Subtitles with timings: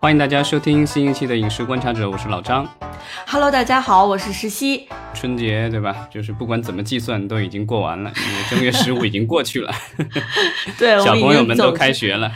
[0.00, 2.64] 欢迎大家收听新一期的《影视观察者》，我是老张。
[3.26, 4.88] Hello，大家好，我是石溪。
[5.12, 6.06] 春节对吧？
[6.08, 9.74] 就是不管怎么计算，都已经过完了，因为正月十五已经过去了，
[10.78, 12.30] 对，小朋友们都开学了。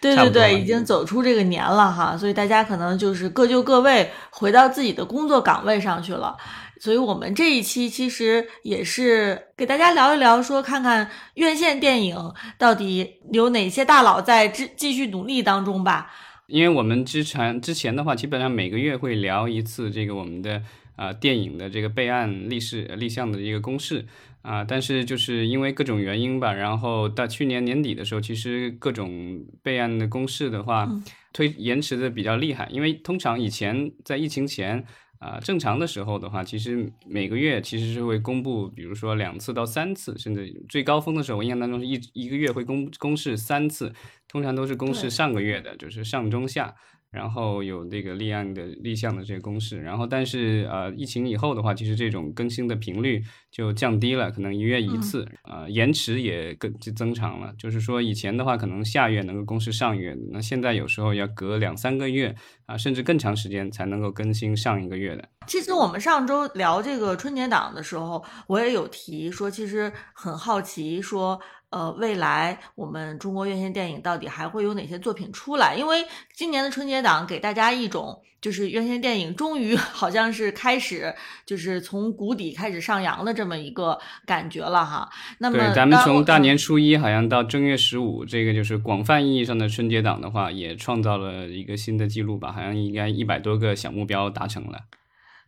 [0.00, 6.36] 对对对，已经走出这个年了哈，所以大家可能就是各就各位，回到自己的工作岗位上去了。
[6.80, 16.10] 所以我们这一期其实也是给大家聊一聊，说看看院线电影到底有哪些大佬在继继续努力当中吧。
[16.50, 20.56] 因为我们之前之前的话，基本上每个月会聊一次这个我们的
[20.96, 24.04] 啊、呃电影的这个备案立事立项的一个公示
[24.42, 34.84] 啊、但是就是因为各种原因吧，然后到去年年底的时候，其实各种备案的公示的话，嗯推延迟的比较厉害，因为通常以前在疫情前。
[35.20, 43.92] 啊、正常的时候的话，其实每个月其实是会公布，比如说两次到三次，甚至最高峰的时候，我印象当中是一一个月会公公示三次，
[44.26, 46.74] 通常都是公示上个月的，就是上中下，
[47.10, 62.34] 然后有这个立案的立项的这个公示，然后但是呃疫情以后的话，其实这种更新的频率就降低了，可能一月一次，呃延迟也更就增长了，就是说以前的话可能下月能够公示上月，那现在有时候要隔两三个月
[62.66, 65.28] 啊、甚至更长时间才能够更新上一个月的。
[65.48, 75.74] 其实我们上周聊这个春节档的时候，我也有提说，其实很好奇说，呃，未来我们中国院线电影到底还会有哪些作品出来？
[75.74, 76.04] 因为
[76.34, 81.14] 今年的春节档给大家一种就是院线电影终于 好像是开始
[81.46, 85.08] 就是从谷底开始上扬的这么一个感觉了哈。
[85.38, 94.80] 那么对，咱们从大年初一好像到正月十五，这个就是广泛意义上的春节档的话，也创造了一个新的记录吧，好像应该一百多个小目标达成了。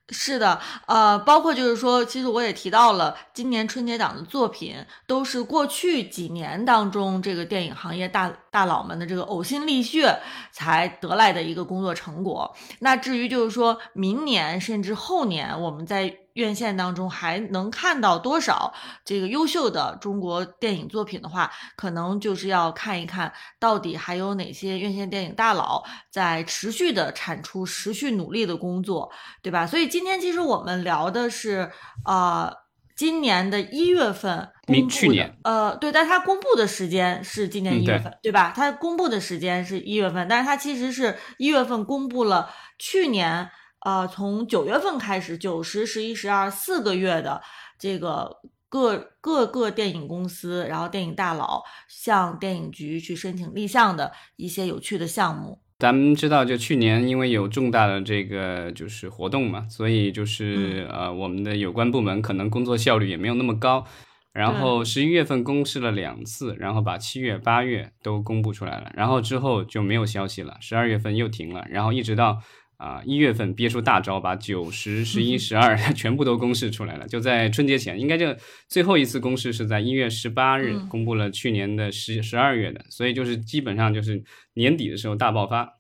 [0.09, 12.55] 是的，呃，包括就是说，其实我也提到了，今年春节档的作品都是过去几年当中这个电影行业大大佬们的这个呕心沥血才得来的一个工作成果。
[12.81, 18.73] 那至于就是说明年甚至后年，我们在院线当中还能看到多少
[19.05, 29.11] 这个优秀的中国电影作品的话，可能就是要看一看到底还有哪些院线电影大佬在持续的产出、持续努力的工作。
[29.43, 29.67] 对吧？
[29.67, 31.71] 所以今天其实我们聊的是，
[32.05, 32.53] 呃，
[32.97, 38.53] 今年的一月份公明布的去年，呃，对，但它公布的时间是今年一月份，对吧？
[38.55, 43.51] 它公布的时间是一月份，但是它其实是一月份公布了去年，
[43.85, 47.41] 呃，从九月份开始，九十、十一、十二四个月的
[47.79, 48.41] 这个。
[48.73, 55.61] 各各个电影公司，然后电影大佬向电影局去申请立项的一些有趣的项目。
[55.79, 63.85] 咱们知道，就去年因为有重大的这个就是活动嘛，所以就是、呃，我们的有关部门可能工作效率也没有那么高。
[64.33, 70.57] 然后十一月份公示了两次，然后把七月、八月都公布出来了，然后之后就没有消息了。
[70.63, 72.41] 十二月份又停了，然后一直到
[72.83, 77.07] 啊一、月份憋出大招，把九、十、十一、十二 全部都公示出来了。
[77.07, 78.35] 就在春节前，应该就
[78.69, 85.79] 最后一次公示是在一月十八日嗯公布了去年的十十二月的，所以就是基本上就是年底的时候大爆发。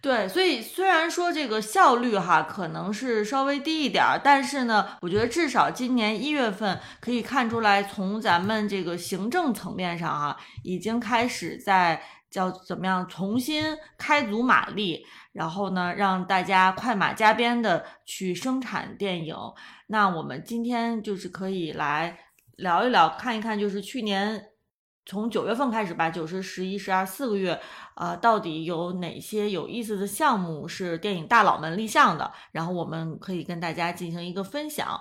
[0.00, 12.00] 对，所以虽然说这个效率哈可能是稍微低一点儿，但是呢，我觉得至少今年一月份可以看出来，从咱们这个行政层面上哈，已经开始在
[12.30, 13.64] 叫怎么样重新
[13.96, 19.34] 开足马力，然后呢，让大家快马加鞭的去生产电影。
[19.86, 22.18] 那我们今天就是可以来
[22.56, 24.42] 聊一聊，看一看，就是去年
[25.04, 27.60] 从九月份开始吧，九十、十一、十二四个月，
[27.94, 32.32] 呃，到底有哪些有意思的项目是电影大佬们立项的？
[32.52, 35.00] 然后我们可以跟大家进行一个分享。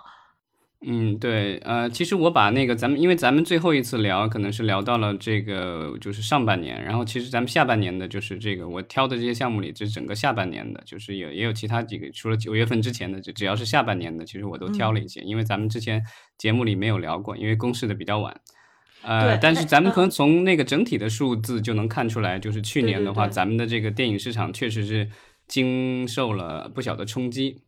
[0.82, 16.04] 嗯，对，呃，其实我把那个咱们，因为咱们最后一次聊，可能是聊到了这个就是上半年，然后其实咱们下半年的，就是这个我挑的这些项目里，这整个下半年的，就是有也有其他几个，除了九月份之前的，就只要是下半年的，其实我都挑了一些，因为咱们之前
[16.38, 18.40] 节目里没有聊过，因为公示的比较晚。
[19.02, 25.10] 呃，但是咱们可能从那个整体的数字就能看出来，就是去年的话，对对咱们的这个电影市场确实是
[25.48, 27.62] 经受了不小的冲击。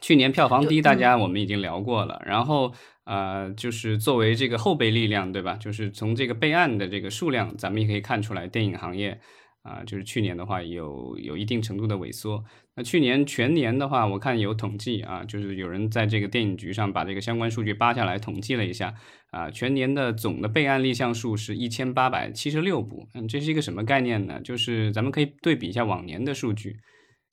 [0.00, 2.22] 去年票房低，大家我们已经聊过了。
[2.24, 2.72] 然后
[3.04, 5.54] 呃，就是作为这个后备力量，对吧？
[5.54, 9.18] 就是从这个备案的这个数量，咱们也可以看出来，电影行业
[9.62, 12.42] 啊、就是去年的话有有一定程度的萎缩。
[12.74, 18.94] 那去年全年的话，我看有统计啊，就是有人在这个电影局上把这个相关数据扒下来统计了一下
[19.30, 23.08] 啊，全年的总的备案立项数是一千八百七十六部。
[23.14, 24.40] 嗯，这是一个什么概念呢？
[24.40, 26.76] 就是咱们可以对比一下往年的数据。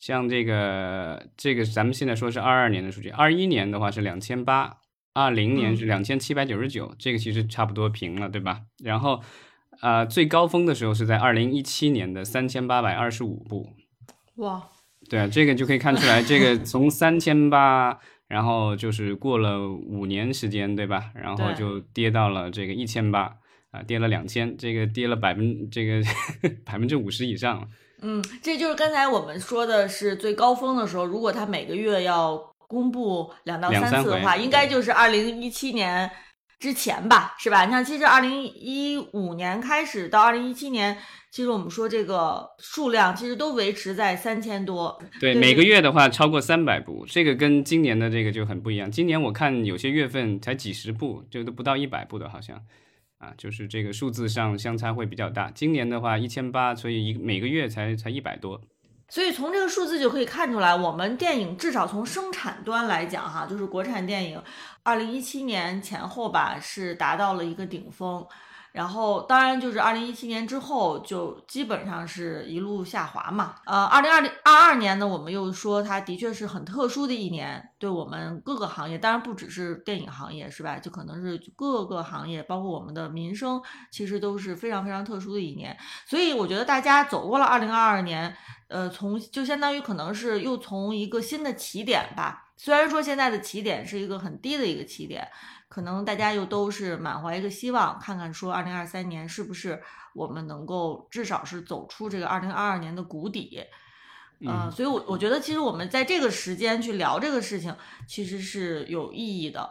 [0.06, 4.78] 像这个这个，咱们现在说是二二年的数据，二一年的话是两千八，
[5.16, 8.62] 二零年是两千七百九十九，这个其实差不多平了，对吧？
[8.84, 9.20] 然后，
[9.82, 13.68] 呃，最高峰的时候是在二零一七年的三千八百二十五部，
[14.36, 14.70] 哇，
[15.10, 21.10] 对啊，这个就可以看出来，这个从三千八，然后就是过了五年时间，对吧？
[21.16, 23.38] 然后就跌到了这个一千八
[23.72, 26.04] 啊，跌了两千，这个跌了百分这个
[26.64, 27.68] 百分之五十以上。
[28.06, 32.38] 嗯，这就是刚才我们说的是最高峰的时候，如果他每个月要
[32.68, 36.10] 公布两到三次的话，应该就是二零一七年
[36.60, 37.66] 之前吧，是吧？
[37.66, 40.98] 你像其实二零一五年开始到二零一七年。
[41.32, 48.90] 其实我们说这个数量其实都维持在三千多，对，每个月的话超过三百部，这个跟今年的这个就很不一样。
[48.90, 52.58] 今年我看有些月份才几十部，就都不到一百部的，好像，
[53.18, 55.50] 啊，就是这个数字上相差会比较大。
[55.52, 58.62] 今年的话一千八，所以一每个月才才一百多。
[59.08, 64.42] 所以从这个数字就可以看出来，我们电影至少从生产端来讲，哈，就是国产电影，
[64.84, 68.26] 二零一七年前后吧，是达到了一个顶峰。
[68.76, 73.56] 然后，当然就是二零一七年之后，就基本上是一路下滑嘛。
[73.66, 80.78] 呃，二零二零二二年呢，我们又说它的确是很特殊的一年，对我们各个行业，当然不只是电影行业，是吧？
[80.78, 85.78] 就可能是各个行业，包括我们的民生，其实都是非常非常特殊的一年。
[86.06, 88.36] 所以我觉得大家走过了二零二二年，
[88.68, 92.42] 呃，从就相当于可能是又从一个新的起点吧。
[92.58, 95.26] 虽然说现在的起点是一个很低的一个起点。
[95.76, 99.82] 可能大家又都是满怀一个希望，看看说二零二三年是不是
[100.14, 103.60] 我们能够至少是走出这个二零二二年的谷底，
[104.40, 107.76] 嗯，所以，我我觉得其实我们在这个时间去聊这个事情，
[108.08, 109.70] 其实是有意义的。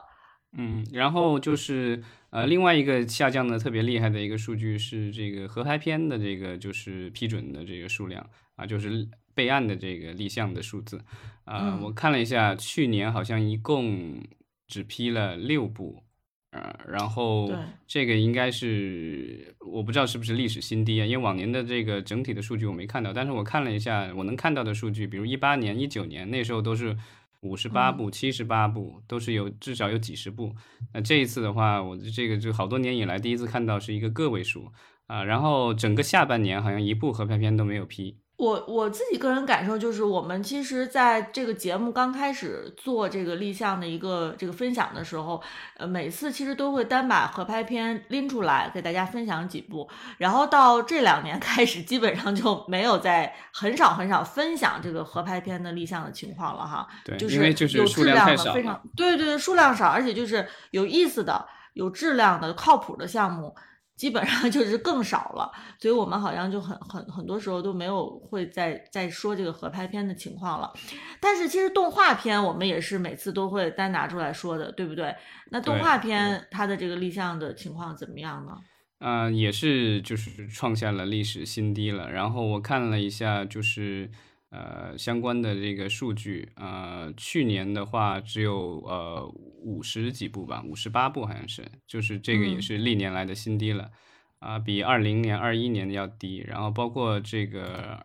[0.59, 11.01] 嗯，然后就是呃，另外一个下降的特别厉害的一个数据是这个合拍片的这个就是批准的这个数量啊，就是备案的这个立项的数字
[11.47, 14.23] 啊，我看了一下，去年好像一共。
[14.67, 16.03] 只批了六部，
[16.51, 17.51] 呃，然后
[17.87, 26.97] 这个应该是我不知道是不是历史新低啊，因为往年的这个整体的数据我没看到，但是我看了一下我能看到的数据，比如一八年、一九年那时候都是
[27.41, 30.55] 五十八部、七十八部，都是有至少有几十部。
[30.93, 34.73] 那这一次的话，我这个就好多年以来第一次看到是一个个位数
[35.07, 38.19] 啊，然后整个下半年好像一部合拍片都没有批。
[38.37, 45.41] 我我自己个人感受就是，我们其实在这个节目刚开始做这个立项的一个这个分享的时候，
[45.77, 49.89] 呃，每次其实都会单把合拍片拎出来给大家分享几部，
[50.19, 56.89] 然后到这两年 开始，基本上就没有在很少很少分享这个合拍片的立项的情况了哈。
[57.05, 57.37] 对，就是
[57.79, 63.55] 有质量的非常，对对对，数量少，而且就是有意思的、有质量的、靠谱的项目。
[63.97, 70.73] 基本上就是更少了，所以我们好像就很很很多时候都没有会再再说这个合拍片的情况了。
[71.21, 75.15] 但是其实动画片我们也是每次都会单拿出来说的，对不对？
[75.51, 78.57] 那动画片它的这个立项的情况怎么样呢？
[78.99, 82.11] 嗯，也是就是创下了历史新低了。
[82.11, 84.11] 然后我看了一下，就是。
[84.55, 89.27] 呃，相关的这个数据，呃，去年的话只有呃
[89.63, 93.91] 五十几部吧，五十八部好像是，就是这个也是历年来的新低了，
[94.39, 96.39] 啊，比二零年、二一年的要低。
[96.47, 97.99] 然后包括这个，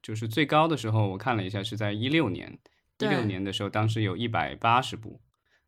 [0.00, 2.56] 就是最高的时候，我看了一下是在一六年，
[3.00, 5.20] 一六年的时候，当时有一百八十部，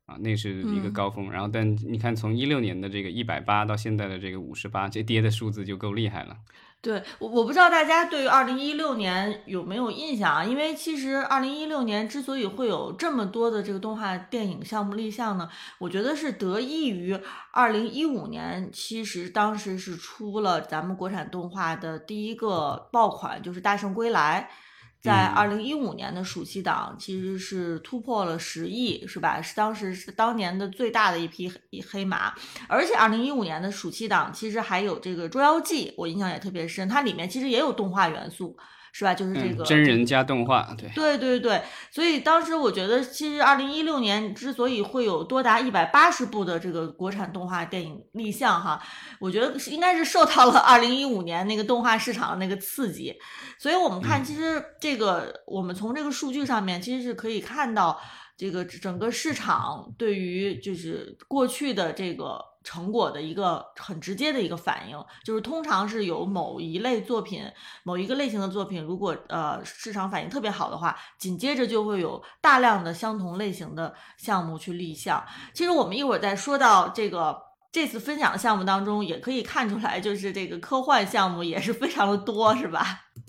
[0.06, 1.32] 啊，那是一个高峰。
[1.32, 6.36] 然后但你看，从一六年的这个一百八到现在的这个五十八，这跌的数字就够厉害了。
[6.80, 10.44] 对我，我不知道大家对于二零一六年有没有印象啊？
[10.44, 17.18] 因为其实二零一六年之所以会有这么多的这个动画电影项目立项呢，我觉得是得益于
[17.50, 24.48] 二零一五年，其实当时是出了咱们国产动画的第一个爆款，就是《大圣归来》。
[25.00, 29.40] 在二零一五年的暑期档，其实是突破了十亿，是吧？
[29.40, 32.34] 是当时是当年的最大的一匹黑黑马。
[32.66, 38.56] 而且二零一五年的暑期档，其实还有这个《捉妖记》，我印象也特别深，它里面其实也有动画元素。
[38.98, 39.14] 是吧？
[39.14, 41.62] 就是这个真人加动画，对对对对。
[41.88, 48.82] 所以当时我觉得，其实二零一六年之所以会有多达一百八十部的这个国产动画电影立项，哈，
[49.20, 53.14] 我觉得应该是受到了二零一五年那个动画市场的那个刺激。
[53.56, 58.00] 所以我们看，其实这个我们从这个数据上面，其实是可以看到
[58.36, 62.40] 这个整个市场对于就是过去的这个。
[62.68, 67.42] 成果的一个很直接的一个反应，就是通常是有某一类作品、
[67.82, 75.24] 某一个类型的作品，如果呃市场反应特别好的话，紧接着就会有大量的相同类型的项目去立项。
[75.54, 77.40] 其实我们一会儿再说到这个
[77.72, 82.84] 这次分享的项目当中，也可以看出来，就是这个科幻项目也是非常的多，是吧？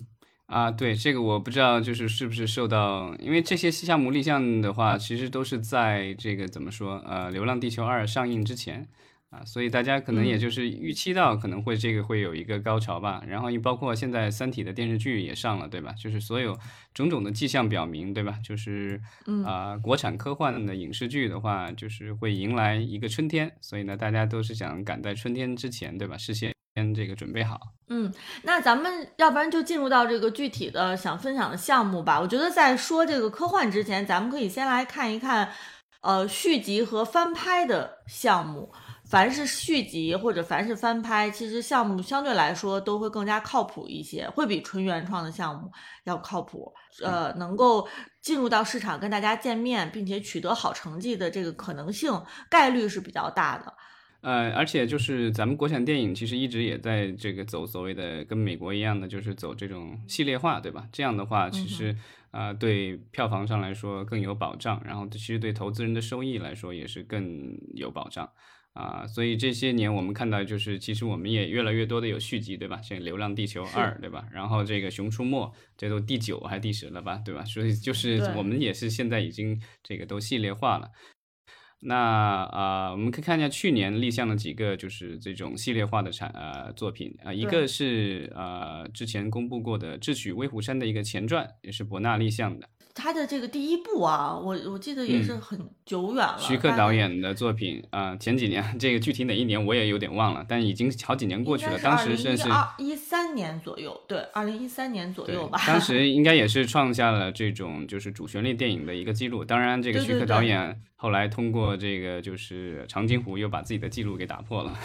[0.44, 8.86] 啊，对，这个我不知道，就是是不是受到，因为这些项目立项的话，其实都是在这个怎么说，呃，《流浪地球二》上映之前。
[9.30, 13.22] 啊，所以大家可能也就是预期到可能会这个会有一个高潮吧。
[13.28, 15.92] 然后你包括现在《三体》的电视剧也上了，对吧？
[15.92, 16.58] 就是所有
[16.92, 18.40] 种种的迹象表明，对吧？
[18.44, 19.00] 就是
[19.46, 23.52] 啊，国产科幻的影视剧的话，就是会迎来一个春天。
[23.60, 26.16] 所以呢，大家都是想赶在春天之前，对吧？
[26.16, 26.52] 事先
[26.92, 27.60] 这个准备好。
[27.88, 32.20] 嗯，那咱们要不然就进入到这个具体的想分享的项目吧。
[32.20, 35.52] 我觉得在说这个科幻之前，咱们可以先来看一看，
[36.00, 38.72] 呃，续集和翻拍的项目。
[39.10, 45.68] 凡是续集或者凡是翻拍，其实项目相对来说都会更加靠谱一些，会比纯原创的项目
[46.04, 46.72] 要靠谱。
[47.02, 47.88] 呃，能够
[48.22, 52.12] 进入到市场跟大家见面，并且取得好成绩的这个可能性
[52.48, 53.74] 概率是比较大的。
[54.20, 60.86] 呃，而且就是咱们国产电影其实一直也在这个走所谓的跟美国一样的，就是走这种系列化，对吧？
[60.92, 61.96] 这样的话，其实
[62.30, 68.30] 啊，对票房上来说更有保障，然后其实对投资人的收益来说也是更有保障。
[68.72, 72.80] 啊，所以这些年我们看到，就是其实我们也越来越多的有续集，对吧？
[72.80, 74.28] 像《流浪地球二》，对吧？
[74.32, 75.44] 然后这个《熊出没》，
[75.76, 77.44] 这都第九还是第十了吧，对吧？
[77.44, 80.88] 所以就是我们也是现在已经这个都系列化了。
[81.82, 92.68] 那啊，我们可以看一下去年立项的几个就是这种系列化的产呃作品啊，一个是呃之前公布过的《智取威虎山》的一个前传，也是博纳立项的。
[92.94, 96.36] 他的这个第一部啊，我我记得也是很久远了。
[96.38, 101.78] 徐克导演的作品啊，前几年 这个具体哪一年我也有点忘了，但已经好几年过去了。
[101.78, 105.60] 当时是是一三年左右，对，二零一三年左右吧。
[105.66, 109.44] 当时 应该也是创下了这种就是主旋律电影的一个记录。
[109.44, 114.76] 当然，这个徐克导演后来通过这个就是长津湖又把自己的记录给打破了。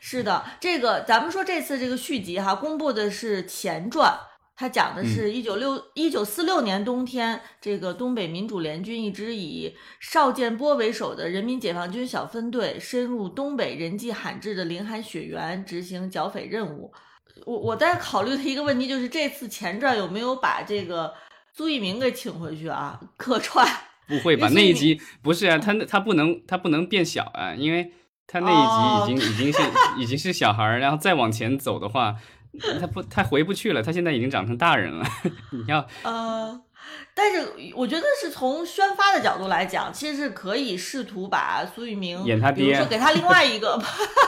[0.00, 4.16] 是的，这个咱们说这次这个续集哈，公布的是前传。
[4.56, 16.92] 他讲的是一九六一九四六年冬天，这个东北民主联军一支以邵建波为首的人民解放军小分队深入东北人迹罕至的林海雪原执行剿匪任务。
[17.44, 21.12] 我我在考虑的一个问题就是，这次前传有没有把这个
[21.52, 23.00] 苏一鸣给请回去啊？
[23.16, 23.66] 客串？
[24.06, 24.48] 不会吧？
[24.50, 27.90] 那一集不是啊，他他不能他不能变小啊，因为
[28.28, 29.58] 他那一集已经已经是
[29.98, 32.14] 已经是小孩儿，然后再往前走的话。
[32.80, 33.82] 他不，他回不去了。
[33.82, 35.04] 他现在已经长成大人了。
[35.52, 36.60] 你要呃，
[37.14, 43.80] 但是我觉得是从宣发的角度来讲，其实是可以试图把苏玉明演他爹，比如说给他另外一个，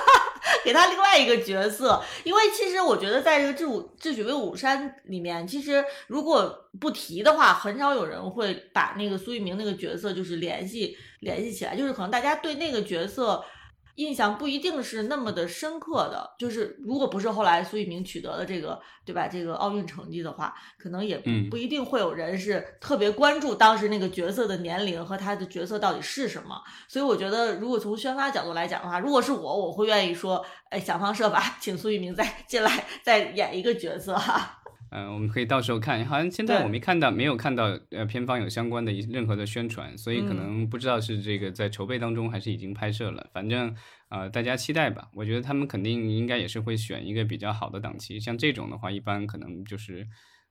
[0.65, 2.03] 给他另外一个角色。
[2.25, 13.45] 因为其实我觉得在这个《智武智取威虎山》里面，其实如果不提的话，很少有人会把那个苏玉明那个角色就是联系联系起来，就是可能大家对那个角色。
[13.97, 19.27] 印象不一定是那么的深刻的，就是如果不是后来苏翊鸣取得了这个，对吧？
[19.27, 21.19] 这个奥运成绩的话，可能也
[21.51, 26.61] 不一定会有人是特别关注当时那个角色的年龄和他的角色到底是什么。
[26.89, 34.63] 所以我觉得，如果从宣发角度来讲的话，如果是我，我会愿意说，哎，想方设法 请苏翊鸣再进来再演一个角色哈。
[34.91, 43.29] 嗯，我们可以到时候看，好像现在我没看到，没有看到呃片方有相关的任何的宣传，所以可能不知道是这个在筹备当中还是已经拍摄了。
[43.33, 43.75] 反正
[44.09, 50.07] 呃大家期待吧，我觉得他们肯定应该也是会选一个比较好的档期，像这种的话，一般可能就是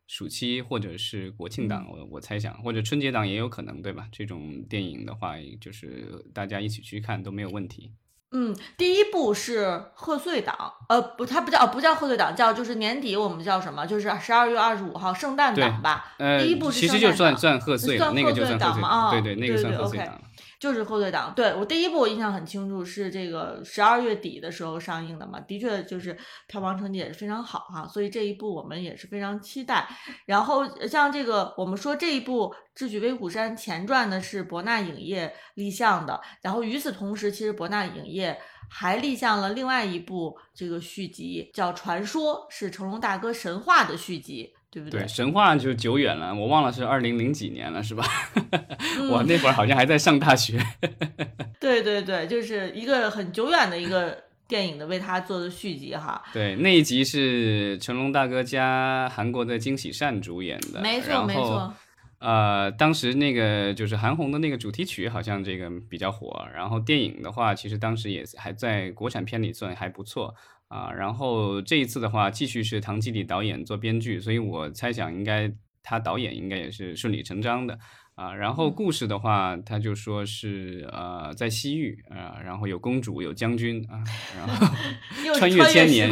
[0.07, 4.07] 暑期或者是国庆档，我我猜想或者春节档也有可能，对吧？
[4.11, 7.91] 这种电影的话，就是大家一起去看都没有问题。
[8.31, 13.85] 嗯，第一部是贺岁档，呃，不，它不叫，不叫贺岁档，叫就是年底我们叫什么？
[13.85, 16.13] 就是十二月二十五号圣诞档吧。
[16.17, 20.19] 呃，第一部是其实就算算贺岁，算贺岁档嘛啊，对对，那个算贺岁档。
[20.59, 29.87] 就是贺岁档，对我第一部我印象很清楚，是这个十二月底的时候上映的嘛，的确就是票房成绩也是非常好哈，所以这一部我们也是非常期待。
[30.25, 44.54] 然后像这个我们说这一部《智取威虎山前传》呢是博纳影业立项的，然后与此同时，其实博纳影业还立项了另外一部这个续集，叫《传说》，是成龙大哥神话的续集。
[44.75, 45.07] 对不对？
[45.07, 48.03] 神话就久远了，我忘了是二零零几年了，是吧？
[49.09, 50.61] 我那会儿好像还在上大学。
[51.61, 54.17] 对对对，就是一个很久远的一个
[54.49, 56.21] 电影的为他做的续集哈。
[56.33, 61.73] 对，那一集是成龙大哥加韩国的金喜善主演的，没错没错。
[62.19, 70.33] 呃，当时那个就是韩红的那个主题曲好像这个比较火，然后电影的话，其实当时也还在国产片里算还不错。
[70.67, 75.49] 啊，然后这一次的话，继续是唐季礼导演做编剧，所以我猜想应该
[75.83, 77.77] 他导演应该也是顺理成章的
[78.15, 78.33] 啊。
[78.33, 84.03] 然后故事的话，他就说是呃在西域啊，然后有公主有将军啊，
[84.35, 84.67] 然后
[85.37, 86.11] 穿越千年，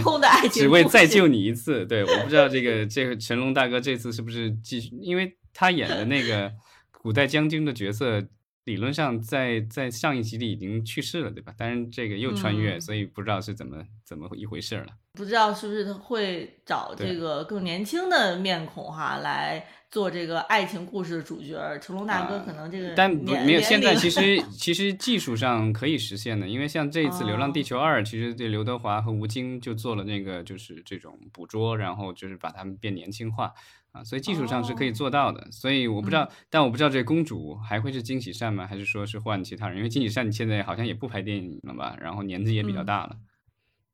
[0.51, 1.83] 只为再救你一次。
[1.87, 6.51] 对，我不知道这个这个成龙大哥这次是不是继续，因为他演的那个
[6.91, 8.23] 古代将军的角色。
[8.65, 11.53] 理论上在在上一集里已经去世了，对吧？
[11.57, 14.93] 但是这个又穿越，嗯所以不知道是怎么怎么一回事儿了。
[15.15, 21.77] 不知道是不是会找这个更年轻的面孔哈来做这个爱情故事的主角。
[21.79, 33.51] 成龙大哥啊可能这个但不没有，现在其实 其实技术上可以实现的，因为像这一次《流浪哦地球二》，其实对刘德华和吴京就做了那个就是这种捕捉，然后就是把他们变年轻化
[33.93, 35.47] 啊，所以技术上是可以哦做到的。
[35.51, 38.67] 所以我不知道，嗯但我不知道这公主还会是金喜善吗？
[38.67, 39.77] 还是说是换其他人？
[39.77, 43.15] 因为金喜善现在好像也不拍电影了吧，然后年纪也比较嗯大了。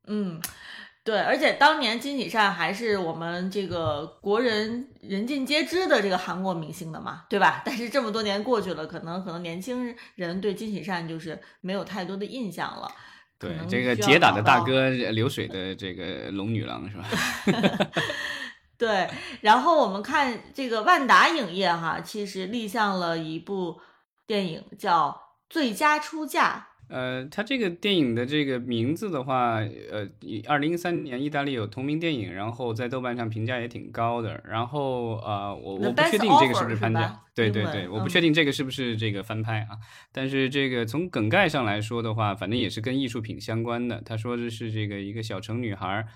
[0.07, 0.41] 嗯，
[1.03, 7.61] 对，而且当年金喜善还是我们这个国人人尽皆知的这个韩国明星的嘛，对吧？
[7.65, 12.89] 但是这么多年过去了，可能可能年轻人对金喜善就是没有太多的印象了。
[13.37, 17.07] 对，这个铁打的大哥呃流水的这个龙女郎是吧？
[18.79, 19.09] 对，
[19.41, 23.81] 然后我们看这个万达影业哈，其实立项了一部
[24.25, 25.09] 电影叫
[25.49, 30.09] 《最佳出价呃，它这个电影的这个名字的话，呃，
[30.47, 34.41] 二零一三年意大利有同名电影，然后在豆瓣上评价也挺高的。
[34.47, 39.77] 然后呃，我我不确定这个是不是是翻拍对对对，我不嗯确定这个是不是这个翻拍啊。
[40.11, 44.01] 但是这个从梗概上来说的话，反正也是跟艺术品相关的。
[44.03, 46.07] 他说的是这个一个小城女孩儿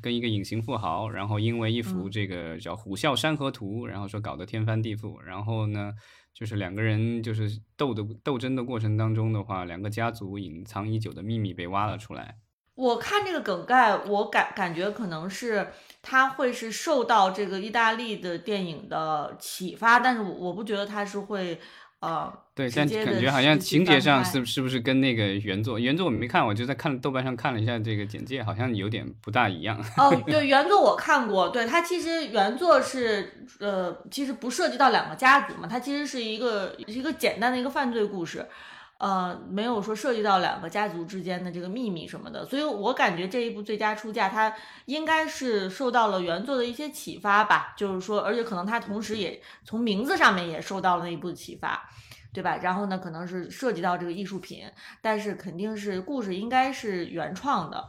[0.00, 5.92] 跟一个隐形富豪，然后因为一幅嗯这个叫《虎啸山河图》，然后说搞得天翻地覆，然后呢。
[6.38, 12.36] 就是两个人就是斗的斗争的过程当中的话，两个家族隐藏已久的秘密被挖了出来。
[12.74, 15.68] 我看这个梗概，我感感觉可能是
[16.02, 21.58] 他会是受到这个意大利的电影的启发，但是我我不觉得他是会
[22.00, 29.78] 呃对，但感觉好像情节上是是不是跟那个原作原作我没看，我就在看豆瓣上看了一下这个简介，好像有点不大一样。
[29.96, 38.46] 哦， 对，原作我看过，对它其实原作是呃，其实不涉及到两个家族嘛，它其实是一个一个简单的一个犯罪故事，
[38.98, 44.54] 呃，没有说涉及到两个家族之间的这个秘密什么的，所以我感觉这一部《最佳出价》它
[44.86, 51.88] 应该是受到了原作的一些启发吧，就是说，而且可能它同时也从名字上面也受到了那一部启发。
[52.32, 52.58] 对吧？
[52.60, 57.82] 然后呢，可能是涉及到这个艺术品，但是肯定是故事应该是原创的，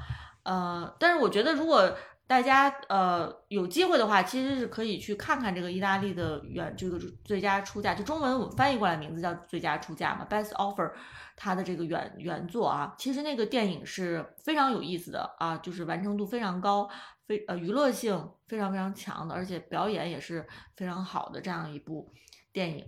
[0.44, 1.94] 呃，但是我觉得如果
[2.28, 10.92] 大家呃有机会的话，其实是可以去看看这个意大利的原这个最佳出价，就中文我们翻译过来名字叫最佳出价嘛，Best Offer，
[11.38, 16.90] 它的这个原原作啊，其实那个电影是非常有意思的啊，就是完成度非常高，
[17.26, 22.12] 非呃娱乐性非常非常强的，而且表演也是非常好的这样一部
[22.52, 22.86] 电影。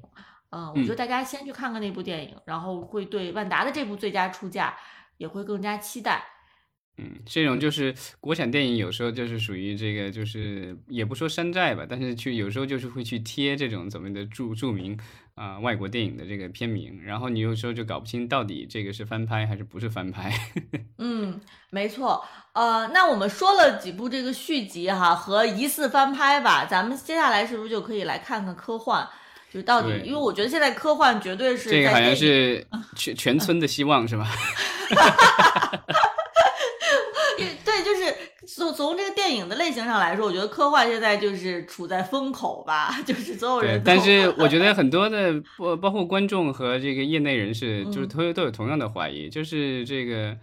[0.51, 4.75] 嗯，我觉得大家先去看看那部电影，然后会对万达的这部最佳出价
[5.15, 6.25] 也会更加期待。
[6.99, 14.99] 嗯，这种就是国产电影有时候就是属于这个，就是也不说山寨吧，但是去有时候就是会去贴这种怎么的著著名
[15.35, 20.29] 啊、外国电影的这个片名，然后你有时候就搞不清到底这个是翻拍还是不是翻拍。
[20.99, 22.25] 嗯，没错。
[22.51, 29.07] 呃，那我们说了几部这个续集哈和疑似翻拍吧，咱们接下来是不是就可以来看看科幻？
[29.51, 32.63] 就到底，因为我觉得现在科幻绝对是这个好像是
[32.95, 34.29] 全全村的希望是吧？
[38.55, 43.85] 从从这个电影的类型上来说，我觉得科幻现在就是处在风口吧， 就是所有人，都。
[43.85, 50.37] 但是 我觉得很多的包包括观众和这个业内人士，就是嗯都有都有同样的怀疑，就是这个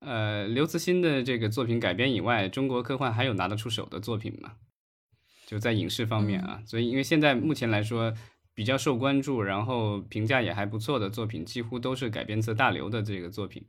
[0.00, 4.52] 呃刘慈欣的这个作品改编以外，中国科幻还有拿得出手的作品吗？
[5.46, 8.14] 就在影视方面啊，嗯所以因为现在目前来说
[8.54, 13.64] 比较受关注，然后评价也还不错的作品，几乎都是改编自大刘的这个作品。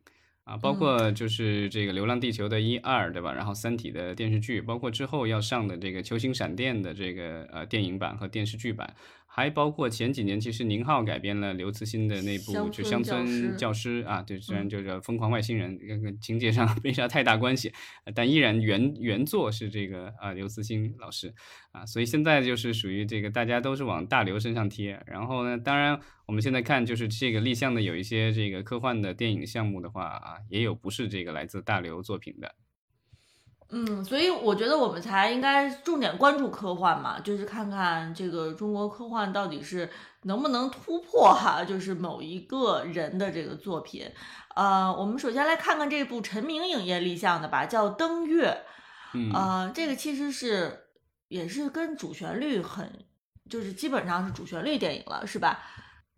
[0.52, 3.32] 啊，包括就是这个《流浪地球》的一二，对吧？
[3.32, 8.94] 然后《三体》的电视剧，包括之后要上的这个《球形闪电》的这个呃电影版和电视剧版，
[9.34, 17.72] 还包括前几年其实宁浩改编了刘慈欣的那部就乡村教师啊，对，虽然嗯就是《疯狂外星人》跟跟情节上 没啥太大关系，
[18.04, 21.34] 呃但依然原原作是这个啊刘慈欣老师
[21.72, 32.54] 啊，所以现在就是属于这个大家都是往大刘身上贴，然后呢，当然我们现在看就是这个立项的有一些这个科幻的电影项目的话啊，也有不是这个来自大刘作品的。
[33.74, 39.90] 嗯，所以我觉得我们才应该重点关注科幻嘛，就是看看这个中国科幻到底是
[40.24, 44.12] 能不能突破哈，就是某一个人的这个作品。
[44.56, 48.50] 呃，我们首先来看看这部陈明影业立项的吧，叫《登月》。
[49.14, 50.88] 嗯，呃，这个其实是
[51.30, 53.06] 也是跟主旋律很，
[53.50, 55.60] 就是基本上是主旋律电影了，是吧？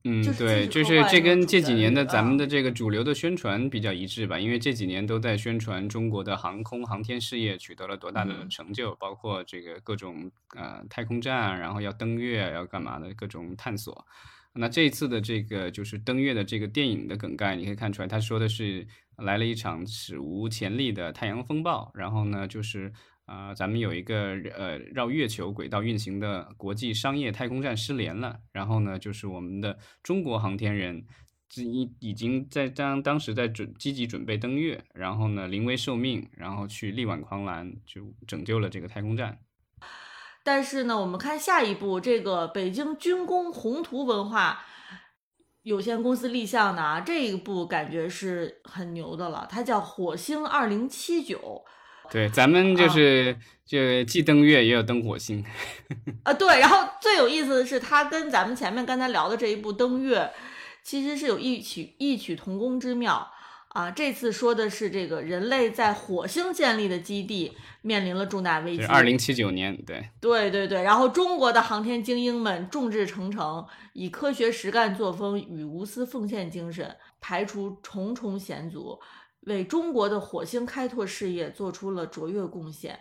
[0.05, 8.49] 嗯，对，就是这跟这几年的咱们啊的这个主流的宣传比较一致吧，因为这几年都在宣传中国的航空航天事业取得了多大的嗯。
[8.49, 14.05] 成就，包括这个各种呃太空站，然后要登月要干嘛的各种探索。
[14.55, 18.85] 那这一次的这个就是登月的这个电影的梗概，你可以看出来，他说的是
[19.17, 22.91] 来了一场史无前例的太阳风暴，然后呢，就是
[23.25, 31.05] 啊，咱们有一个呃绕月球轨道运行的国际商业太空站失联了，然后呢，就是我们的中国航天人
[31.55, 39.39] 已已经在当当时在准积极准备登月，然后呢临危受命，然后去力挽狂澜，就拯救了这个太空站。
[40.43, 44.65] 但是呢，我们看下一步，这个北京军工宏图文化
[45.61, 51.63] 有限公司立项的啊，这一步感觉是很牛的了，它叫火星二零七九。
[52.11, 53.35] 对，咱们就是
[53.65, 55.43] 就既登月也有登火星。
[56.23, 56.59] 啊，对。
[56.59, 60.31] 然后最有意思的是，它跟咱们前面刚才聊的这一部登月，
[60.83, 63.29] 其实是有异曲异曲同工之妙。
[63.69, 68.83] 啊，这次说的是这个人类在火星建立的基地面临了重大危机。
[68.83, 70.83] 二零七九年，对，对对对。
[70.83, 78.99] 然后中国的航天精英们众志成城，以科学实干作风与无私奉献精神，排除重重险阻，
[79.47, 82.99] 为中国的火星开拓事业做出了卓越贡献。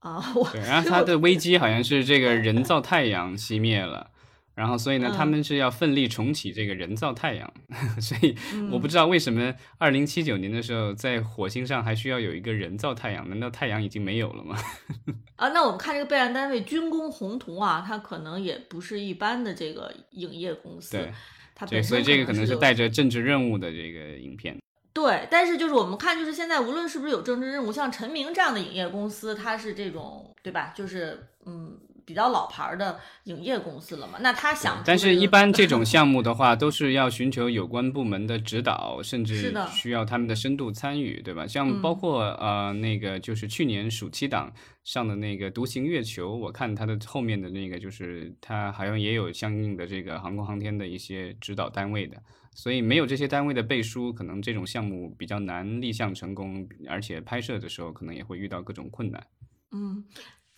[0.00, 4.10] 啊， 对，然后它的危机好像是这个人造太阳熄灭了。
[4.52, 7.50] 然后，所以呢，他们是要奋力重启这个人造太阳，
[7.98, 8.36] 所以
[8.70, 13.26] 我不知道为什么二零七九年的时候，在火星上还需要有一个人造太阳？
[13.30, 14.56] 难道太阳已经没有了吗？
[15.36, 21.12] 啊，那我们看这个备案单位军工宏图啊，它可能也不是一般的这个影业公司，对，
[21.60, 24.56] 它对，所以这个可能是带着政治任务的这个影片。
[24.94, 30.72] 对，但是就是我们看，就是现在无论是不是有政治任务，像陈明这样的影业公司，它是这种，对吧？
[30.74, 31.78] 就是嗯。
[32.10, 34.18] 比较老牌的影业公司了嘛？
[34.20, 41.46] 那他想，但是一般这种 项目的话，都是要寻求有关部门的指导，甚至需要他们的深度参与，对吧？
[41.46, 52.20] 像包括呃那个就是去年暑期档上的那个《独行月球》，我看它的后面的那个就是它好像也有相应的这个航空航天的一些指导单位的，
[52.56, 59.24] 所以没有这些单位的背书，可能这种项目比较难立项成功，而且拍摄的时候可能也会遇到各种困难。
[59.70, 60.04] 嗯。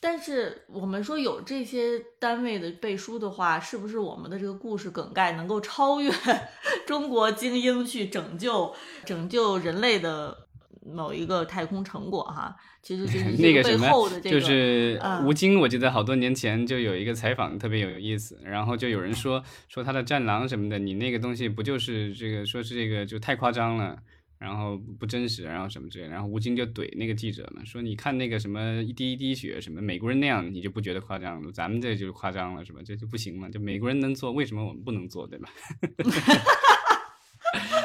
[0.04, 6.10] 但是我们说有这些单位的背书的话，是不是我们的这个故事梗概能够超越
[6.84, 10.36] 中国精英去拯救拯救人类的
[10.84, 12.24] 某一个太空成果？
[12.24, 15.60] 哈，其实就是 那个什么，就是吴京。
[15.60, 22.44] 我记得好多年前就有一个采访特别有意思，然后就有人说说他的战狼什么的，你那个东西不就是这个？
[22.44, 23.96] 说是这个就太夸张了。
[24.42, 31.52] 然后不真实，然后什么之类，然后吴京就怼那个记者嘛，说你看那个什么一滴一滴血，什么美国人那样，你就不觉得夸张了？
[31.52, 32.80] 咱们这就是夸张了，是吧？
[32.84, 33.48] 这就不行嘛？
[33.48, 35.48] 就美国人能做，为什么我们不能做，对吧？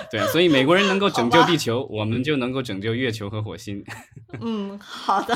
[0.10, 3.84] 对，所以美国人能够拯救地球，我们就能够拯救月球和火星。
[4.42, 5.36] 嗯，好的，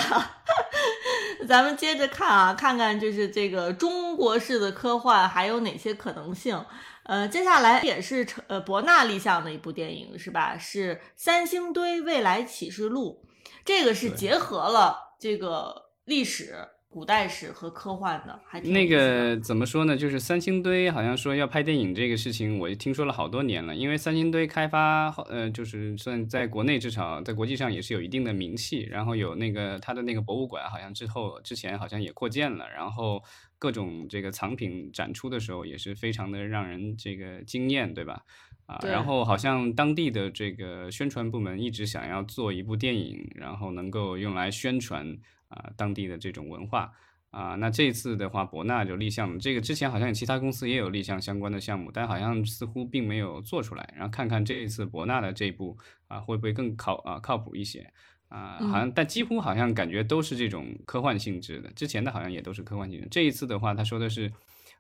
[1.47, 6.59] 咱们接着看啊，看看就是这个中国式的科幻还有哪些可能性。
[7.03, 10.57] 呃，接下来也是成呃博纳立项的一部电影是吧？
[10.57, 13.25] 是《三星堆未来启示录》，
[13.65, 19.95] 这个是结合了这个历史、古代史和科幻的，还那个怎么说呢？
[19.95, 23.73] 就是三星堆好像说要拍电影这个事情，我听说了好多年了。
[23.73, 33.23] 因为三星堆开发，呃，就是算在国内至少在国际上也是有一定的名气，然后有那个它的那个博物馆，好像之后之前好像也扩建了，然后。
[33.61, 38.23] 各种这个藏品展出的时候也是非常的让人这个惊艳，对吧？
[38.65, 45.15] 啊，然后好像当地的这个宣传部门一直想要做一部电影，然后能够用来宣传
[45.51, 46.91] 啊当地的这种文化
[47.29, 47.53] 啊。
[47.55, 49.37] 那这次的话，博纳就立项了。
[49.37, 53.93] 这个之前好像有其他公司也有立项相关的项目，但好像似乎并没有做出来。
[53.95, 57.93] 然后看看这一次博纳的这一步啊，会不会更靠啊靠谱一些？
[58.29, 63.05] 啊，好像但几乎好像感觉都是这种科幻性质的，之前的好像也都是科幻性质。
[63.11, 64.31] 这一次的话，他说的是，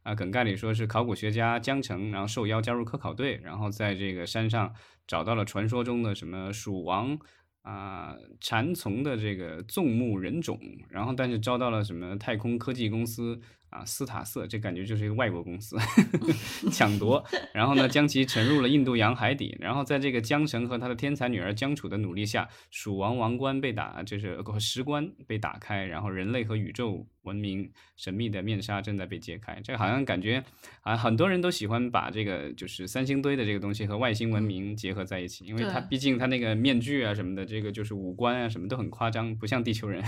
[0.03, 4.73] 啊，梗概里说是考古学家江城，然后受邀加入科考队，然后在这个山上
[5.05, 7.19] 找到了传说中的什么蜀王
[7.61, 13.39] 啊禅从的这个纵目人种，然后但是招到了什么太空科技公司。
[13.71, 15.75] 啊，斯塔瑟，这感觉就是一个外国公司
[16.71, 27.07] 抢夺， 然后呢，将其沉入了印度洋海底，然后在这个江城和他的天才女儿江楚的努力下，蜀王王冠被打，就是石棺被打开，然后人类和宇宙。
[27.23, 30.43] 文明神秘的面纱正在被揭开，这个好像感觉
[30.81, 40.03] 啊，很多人都喜欢把这个就是三星堆的这个东西和外星文明结合在一起，因为它毕竟它那个面具啊什么的，这个就是五官啊什么都很夸张，不像地球人。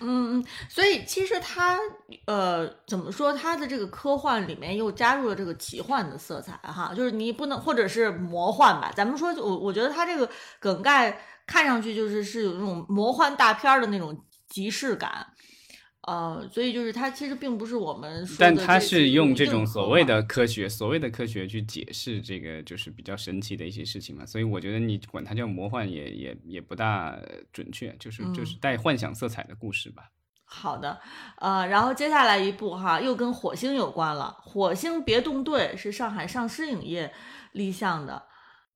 [0.00, 1.80] 嗯嗯，所以其实它
[2.26, 15.26] 呃怎么说，它的这个科幻里面又加入了这个奇幻的色彩哈，就是你不能或者是魔幻吧，咱们说我我觉得它这个梗概看上去就是是有那种魔幻大片的那种即视感。
[16.02, 27.18] 呃，所以就是它其实并不是我们说的但它是用这种所谓的科学，所谓的科学去解释这个就是比较神奇的一些事情嘛，所以我觉得你管它叫魔幻也也也不大
[27.52, 30.04] 准确，就是就是带幻想色彩的故事吧。
[30.48, 30.98] 好的，
[31.38, 37.12] 呃，然后接下来一部哈，又跟火星有关了，《火星别动队》是上海上师影业
[37.52, 38.22] 立项的，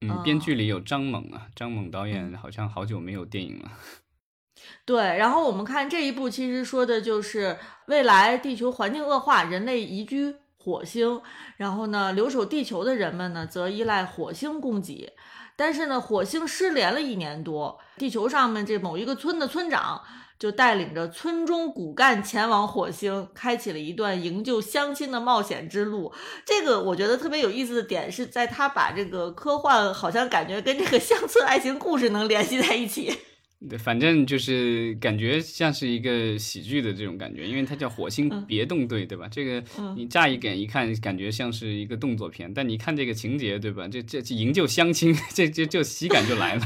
[0.00, 3.70] 嗯，编剧里有张猛啊，张猛导演好像好久没有电影了。
[4.84, 7.56] 对，然后我们看这一部，其实说的就是
[7.86, 11.22] 未来地球环境恶化，人类移居火星，
[11.56, 15.14] 然后呢，留守地球的人们呢，则依赖火星供给。
[15.56, 20.02] 但是呢，火星失联了一年多，地球上面这某一个村的村长
[20.40, 26.10] 就带领着村中骨干前往火星，开启了一段营救乡亲的冒险之路。
[26.46, 33.12] 这个我觉得特别有意思的点是在他把这个科幻好像感觉跟这个乡村爱情故事能联系在一起。
[33.68, 39.28] 对，反正就是感觉像是一个喜剧的这种感觉，因为它叫《火星嗯别动队》，对吧？
[39.30, 43.86] 这个嗯你乍一眼一看，感觉像是一个动作片，但你看这个情节，对吧？
[43.86, 46.62] 这这这营救乡亲， 这这就喜感就来了。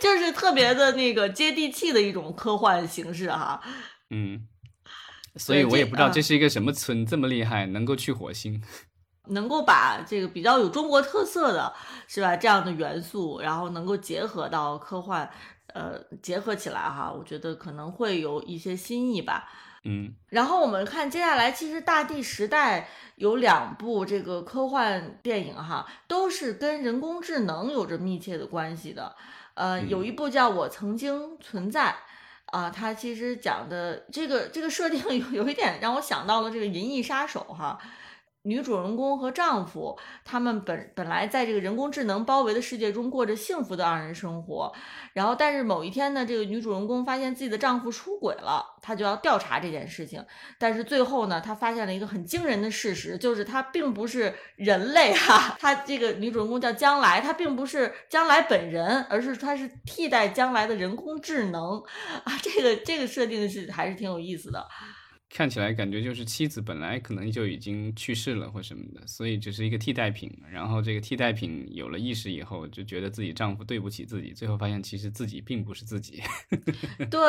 [0.00, 3.60] 就是特别的那个接地气的一种科幻形式哈。
[4.10, 4.46] 嗯，
[5.36, 8.62] 所以我也不知道啊这是一个什么村这么厉害，能够去火星。
[9.30, 11.70] 能够把这个比较有中国特色的，
[12.06, 12.34] 是吧？
[12.34, 15.28] 这样的元素，然后能够结合到科幻，
[15.74, 19.46] 呃，结合起来哈，我觉得可能会有一些新意吧。
[19.84, 22.80] 嗯然后我们看接下来，其实《大地时代》
[23.16, 29.14] 有两部这个科幻电影哈，都是跟人工智能有着密切的关系的。
[29.58, 31.90] 呃，有一部叫《我曾经存在》。
[32.50, 37.78] 啊，它其实讲的这个这个设定 有有一点让我想到了这个《银翼杀手》哈，
[38.42, 44.72] 女主人公和丈夫他们本本来在这个人工智能包围的世界中过着幸福的二人生活，
[45.12, 50.24] 然后但是某一天呢，这个女主人公发现自己的丈夫出轨了，她就要调查这件事情，
[50.58, 61.82] 但是最后呢，她发现了一个很惊人的事实，就是她并不是人类哈， 她这个女主人公叫将来，她并不是将来本人，而是她是替代将来的人工智能。
[62.24, 64.66] 啊，这个这个设定是还是挺有意思的。
[65.30, 70.32] 看起来感觉就是妻子本来可能就已经去世了或什么的，所以只是一个替代品。
[70.50, 76.22] 然后这个替代品有了意识以后，就觉得自己丈夫对不起自己，最后发现其实自己并不是自己。
[77.10, 77.20] 对，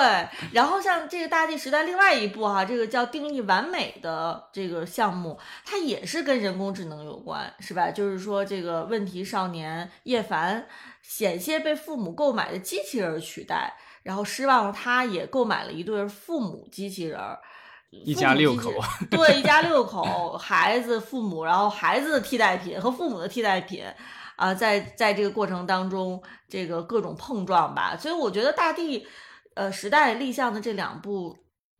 [0.54, 7.92] 然后像这个大地时代另外一部哈、这个叫定义完美的这个项目，它也是跟人工智能有关，是吧？
[7.92, 10.66] 就是说这个问题少年叶凡
[11.02, 17.38] 险些被父母购买的机器人取代，然后失望的他也购买了一对父母机器人儿。
[17.92, 18.72] 一家六口
[19.10, 23.84] 对，一家六口，孩子、父母，然后孩子的替代品和父母的替代品，
[24.36, 29.06] 啊，在在这个过程当中，这个各种碰撞吧，所以我觉得大地，
[29.56, 31.36] 呃，时代立项的这两部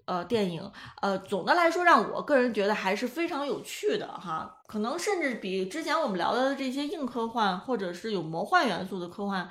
[0.06, 9.48] 呃电影，呃，总的来说让我个人觉得还是非常有趣的哈，可能甚至比之前我们聊的这些硬科幻或者是有魔幻元素的科幻，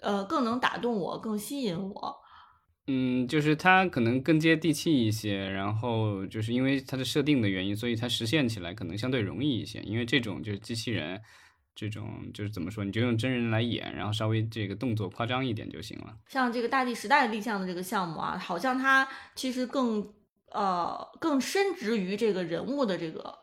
[0.00, 2.16] 呃，更能打动我，更吸引我。
[2.88, 9.80] 嗯，就是它可能更接地气一些，然后就是因为它的设定的原因，所以它实现起来可能相对容易一些。
[9.80, 11.20] 因为这种就是机器人，
[11.74, 16.16] 这种就是怎么说，你就用真人来演，然后稍微这个动作夸张一点就行了。
[16.28, 20.08] 像这个大地时代立项的这个项目啊，好像它其实更
[20.52, 23.36] 呃更深植于这个人物的这个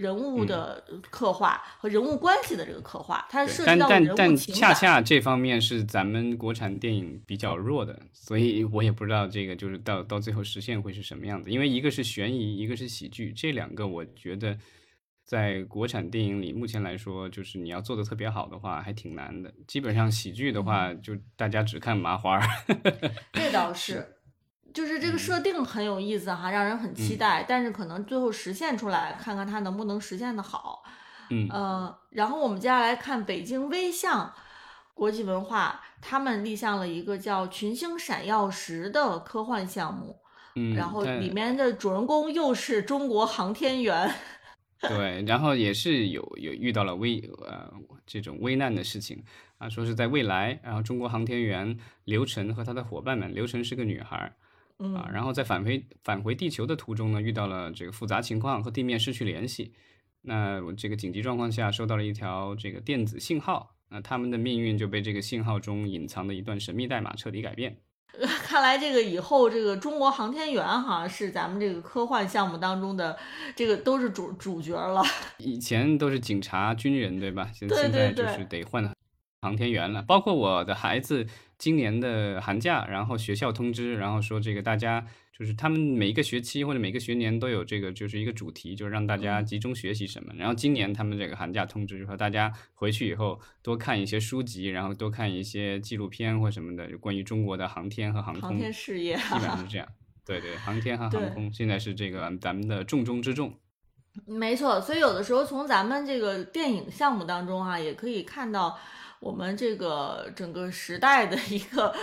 [0.00, 4.74] 人物的刻画和人物关系的这个刻画，它是涉及但但到人物但恰情感。
[4.74, 11.50] 恰这方面是咱们国产电影比较弱的，所以我也不知道这个就是到到最后实现会是什么样子。
[11.50, 14.56] 因为一个是悬疑，一个是喜剧，这两个我觉得
[15.26, 19.52] 在国产电影里目前来说，就是你要做的特别好的话，还挺难的。
[19.66, 22.42] 基本上喜剧的话，就大家只看麻花儿。
[23.34, 24.16] 这倒是，
[24.72, 30.82] 就是这个设定很有意思哈，让人很期嗯待，但是可能最后实现出来，看看它能不能实现的好。
[31.30, 34.32] 嗯呃，然后我们接下来看北京微象
[34.94, 40.16] 国际文化，他们立项了一个叫《群星闪耀时》的科幻项目，
[40.56, 44.12] 嗯，然后里面的主人公又是中国航天员。
[44.80, 47.70] 对，然后也是有有遇到了危呃
[48.06, 49.22] 这种危难的事情
[49.58, 54.32] 啊，说是在未来，然后中国航天员刘晨和他的伙伴们，刘晨是个女孩儿
[54.80, 59.72] 嗯啊，然后在返回返回地球的途中呢，遇到了这个复杂情况，和地面失去联系。
[60.22, 67.76] 那我这个紧急状况下收到了一条这个电子信号，那他们的命运就被这个信号中隐藏的一段神秘代码彻底改变。
[68.42, 73.16] 看来这个以后这个中国航天员哈是咱们这个科幻项目当中的
[73.54, 75.02] 这个都是主主角了。
[75.38, 77.50] 以前都是警察、军人，对吧？
[77.54, 78.92] 现对现在就是得换
[79.42, 80.02] 航天员了。
[80.02, 81.24] 包括我的孩子
[81.60, 90.32] 今年的寒假，然后学校通知，然后说这个大家就是他们每一个学期或者每个学年都有这个就是一个主题，就是让大家集中学习什么。
[90.38, 99.86] 然后今年他们这个寒假通知就说大家回去以后多看一些书籍，然后多看一些纪录片或什么的，关于中国的航天和航空航天事业，基本上是 这样。
[100.24, 103.52] 对对，航天和航空现在是这个咱们的重中之重。
[104.26, 108.78] 没错，所以有的时候从咱们这个电影项目当中啊，也可以看到
[109.20, 111.94] 我们这个整个时代的一个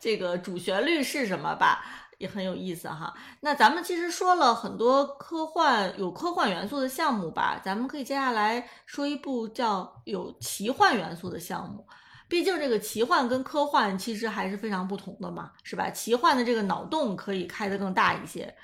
[0.00, 1.84] 这个主旋律是什么吧，
[2.18, 3.14] 也很有意思哈。
[3.40, 11.86] 那咱们其实说了很多科幻有科幻元素的项目吧，咱们可以接下来说一部叫有奇幻元素的项目。
[12.26, 15.90] 毕竟这个奇幻跟科幻其实还是非常不同的嘛，是吧？
[15.90, 18.54] 奇幻的这个脑洞可以开得更大一些。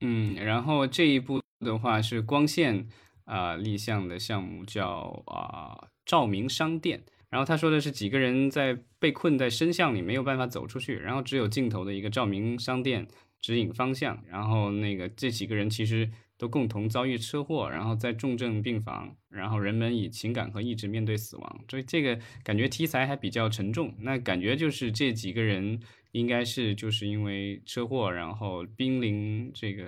[0.00, 2.88] 嗯，然后这一部的话是光线
[3.24, 7.02] 啊立项的项目，叫啊照明商店。
[7.30, 13.06] 然后他说的是几个人在被困在深巷里没有办法走出去，然后只有镜头的一个照明商店
[13.40, 14.22] 指引方向。
[14.28, 16.10] 然后那个这几个人其实。
[16.40, 23.92] 都共同遭遇车祸，然后在重症病房，然后人们以情感和意志面对死亡，所以这个感觉题材还比较沉重。
[23.98, 25.80] 那感觉就是这几个人
[26.12, 29.84] 应该是就是因为车祸，然后濒临这个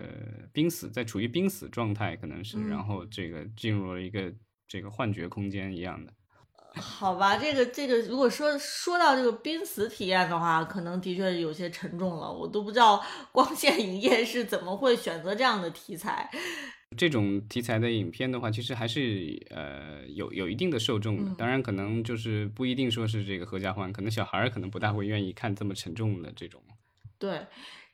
[0.52, 4.34] 濒死，在处于濒死状态，可能是，然后这个进入了一个
[4.66, 6.12] 这个幻觉空间一样的。
[6.74, 12.32] 好吧，这个这个，如果说说到这个濒死体验的话，可能的确有些沉重了。
[12.32, 13.02] 我都不知道
[13.32, 16.30] 光线影业是怎么会选择这样的题材。
[16.96, 21.34] 这种题材的影片的话，其实还是呃有有一定的受众的。
[21.36, 26.62] 当然，可能就是不一定说是这个合家欢，可能小孩儿可能不大会愿意看这么沉重的这种。
[27.20, 27.46] 对。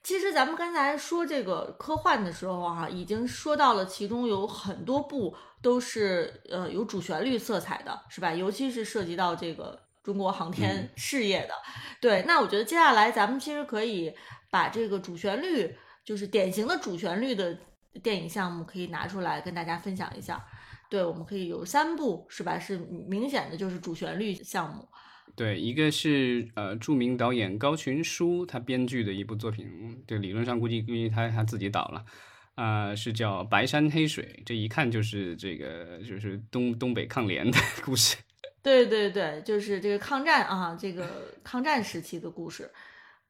[0.02, 8.32] 其实咱们刚才说这个科幻的时候哈，已经说到了其中有很多部都是呃有主旋律色彩的，是吧？
[8.32, 11.54] 尤其是涉及到这个中国航天事业的。
[12.00, 14.14] 对，那我觉得接下来咱们其实可以
[14.48, 17.58] 把这个主旋律，就是典型的主旋律的
[18.00, 20.40] 电影项目，可以拿出来跟大家分享一下。
[20.88, 22.56] 对，我们可以有三部，是吧？
[22.56, 24.88] 是明显的就是主旋律项目。
[25.36, 32.06] 对，一个是呃著名导演高群书他编剧的一部作品，这理论上估计估计他他自己导了，
[32.54, 38.16] 啊是叫《白山黑水》，这一看就是这个就是东东北抗联的故事。
[38.64, 42.70] 对对对，就是这个抗战啊，这个抗战时期的故事。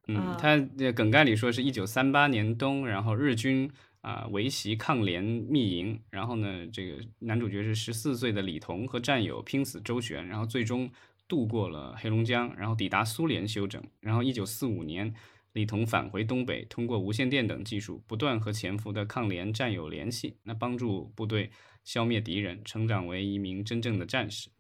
[0.07, 0.57] 嗯，他
[0.93, 3.69] 梗概里说是一九三八年冬，然后日军
[4.03, 10.89] 啊围袭抗联密营，然后呢这个男主角是十四岁的李彤和战友拼死周旋，然后最终。
[11.29, 13.83] 渡过了黑龙江，然后抵达苏联休整。
[14.01, 15.15] 然后，一九四五年，
[15.53, 21.51] 李彤返回东北，通过无线电等技术，不断和潜伏的抗联战友联系，那帮助部队
[21.85, 24.51] 消灭敌人，成长为一名真正的战士。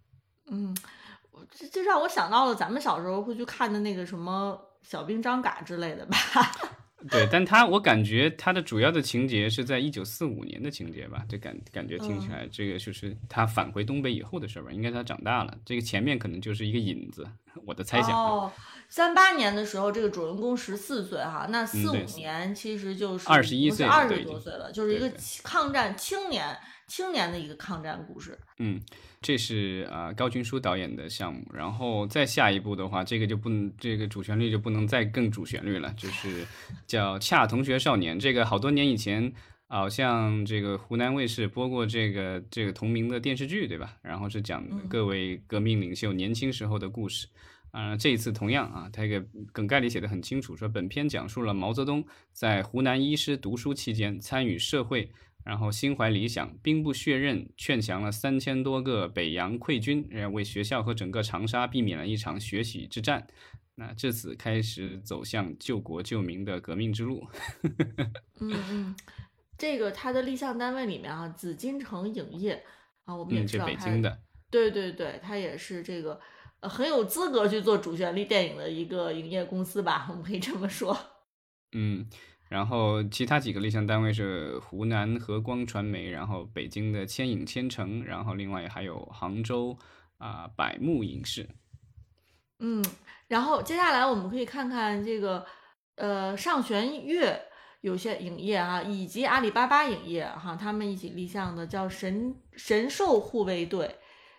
[0.50, 0.76] 嗯，
[1.50, 6.16] 这这让我想到了咱们小时候会去看的那个什么小兵张嘎之类的吧。
[7.10, 17.26] 对，但他我感觉他的主要的情节是在一九四五年的情节吧，这感感觉听起来这个就是他返回东北以后的事儿吧，应该他长大了，这个前面可能就是一个引子，
[17.64, 18.10] 我的猜想。
[18.10, 18.52] 哦，
[18.88, 26.56] 三八年的时候，这个主人公十四岁哈，那四五年其实就是二十一岁，二十多岁了，就是一个抗战青年。
[26.86, 28.80] 青年的一个抗战故事，嗯，
[29.20, 36.46] 这是啊高群书导演的项目，然后再下一步的话，这个就不能，这个主旋律就不能再更主旋律了，就是
[36.86, 38.16] 叫《恰同学少年》。
[38.20, 39.32] 这个好多年以前，
[39.66, 43.96] 好像这个湖南卫视播过这个这个同名的电视剧，对吧？
[44.02, 47.26] 然后是讲各位革命领袖年轻时候的故事。
[47.72, 55.10] 啊，这一次同样啊，他这个梗概里写的很清楚，说本片讲述了毛泽东在湖南医师读书期间参与社会。
[55.46, 63.28] 然后心怀理想，兵不血刃，劝降了三千多个北洋溃军，为学校和整个长沙避免了一场血洗之战。
[63.76, 67.24] 那至此开始走向救国救民的革命之路。
[68.40, 68.96] 嗯嗯，
[69.56, 72.64] 这个他的立项单位里面啊，紫禁城影业
[73.04, 74.18] 啊，我们也知道北京的。
[74.50, 76.20] 对对对，他也是这个
[76.60, 80.98] 很有资格去做主旋律电影的一个影业公司吧，我们可以这么说。
[81.70, 82.08] 嗯。
[82.48, 89.76] 然后其他几个立项单位是湖南和光传媒，然后北京的千影千城，然后另外还有杭州
[90.18, 91.48] 啊百慕影视。
[92.60, 92.84] 嗯，
[93.26, 95.44] 然后接下来我们可以看看这个
[95.96, 97.36] 呃上弦月
[97.80, 103.92] 有些影业啊，以及阿里巴巴影业哈，他们一起立项的叫神神兽护卫队。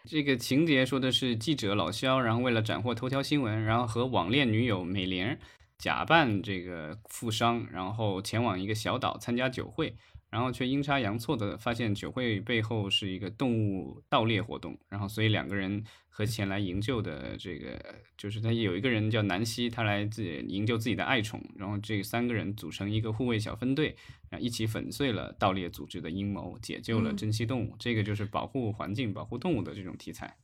[0.10, 5.38] 这个情节说的是记者老肖，然后为了斩获头条新闻，然后和网恋女友美玲。
[5.78, 9.96] 假扮这个富商，然后前往一个小岛参加酒会，
[10.30, 17.84] 然然后却阴差阳错的发现酒会背后是一个动物盗猎活动，然后所以两个人和前来营救的这个，
[18.16, 23.96] 就是他有一个人叫南希，他来自营救自己的爱宠，然后这三个人组成一个护卫小分队，
[24.30, 27.76] 然后一起粉碎了盗猎组织的阴谋，解救了珍稀动物。
[27.80, 30.38] 这个就是保护环境、保护动物的这种题材。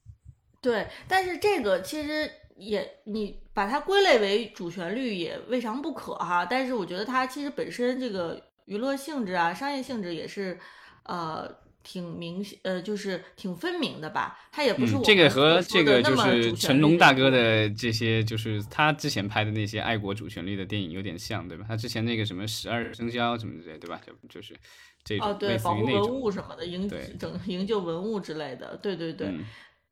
[0.59, 2.31] 对，但是这个其实。
[2.55, 6.45] 也，你把它归类为主旋律也未尝不可哈。
[6.45, 10.57] 但是我觉得它其实本身这个娱乐性质啊、商业性质也是，
[11.03, 11.49] 呃，
[11.83, 14.39] 挺明显，呃，就是挺分明的吧。
[14.51, 21.65] 它也不是我这个和这个就是成龙大哥的这些，就是他之前拍的那些爱国主旋律的电影有点像，对吧？
[21.67, 23.99] 他之前那个什么十二生肖什么之类，对吧？
[24.05, 24.55] 就就是
[25.03, 26.89] 这种类似于那种保护文物什么的，营
[27.19, 29.33] 整营救文物之类的，对对对。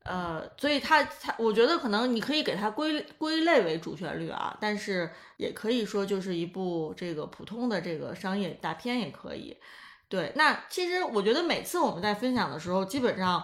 [0.04, 9.56] 呃，所以它它，我觉得可能你可以给它归归类为主旋律啊，但是也可以说就是一部这个普通的这个商业大片也可以。
[10.08, 13.42] 对，那其实我觉得每次我们在分享的时候，基本上，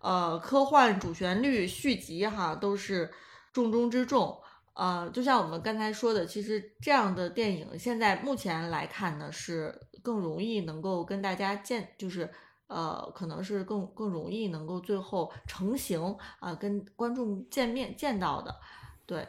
[0.00, 3.10] 呃，科幻主旋律续集哈都是
[3.52, 4.40] 重中之重。
[4.74, 12.30] 呃，就像我们刚才说的，其实这样的电影现在目前来看呢，是更容易能够跟大家见，就是。
[12.68, 16.00] 呃，可能是更更容易能够最后成型
[16.40, 18.52] 啊，跟观众见面见到的，
[19.06, 19.24] 对，